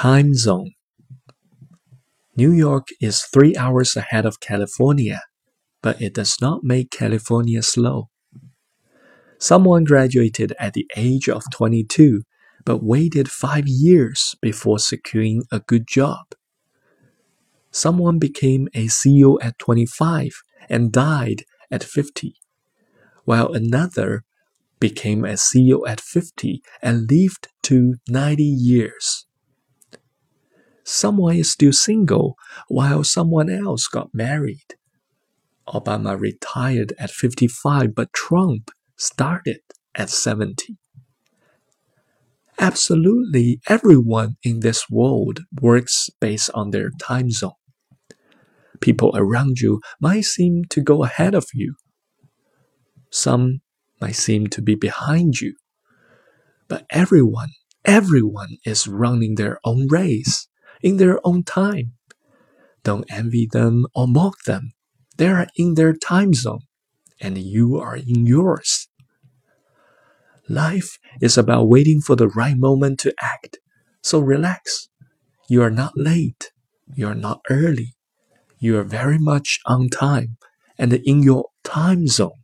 [0.00, 0.70] Time zone.
[2.34, 5.20] New York is three hours ahead of California,
[5.82, 8.08] but it does not make California slow.
[9.36, 12.22] Someone graduated at the age of 22,
[12.64, 16.24] but waited five years before securing a good job.
[17.70, 20.30] Someone became a CEO at 25
[20.70, 22.36] and died at 50,
[23.26, 24.24] while another
[24.80, 29.19] became a CEO at 50 and lived to 90 years.
[31.00, 32.36] Someone is still single
[32.68, 34.74] while someone else got married.
[35.66, 39.60] Obama retired at 55, but Trump started
[39.94, 40.76] at 70.
[42.58, 47.52] Absolutely everyone in this world works based on their time zone.
[48.80, 51.76] People around you might seem to go ahead of you.
[53.10, 53.62] Some
[54.02, 55.56] might seem to be behind you.
[56.68, 57.52] But everyone,
[57.86, 60.49] everyone is running their own race
[60.82, 61.92] in their own time.
[62.84, 64.72] Don't envy them or mock them.
[65.16, 66.62] They are in their time zone,
[67.20, 68.88] and you are in yours.
[70.48, 73.58] Life is about waiting for the right moment to act.
[74.02, 74.88] So relax.
[75.48, 76.50] You are not late.
[76.94, 77.94] You are not early.
[78.58, 80.38] You are very much on time
[80.78, 82.39] and in your time zone.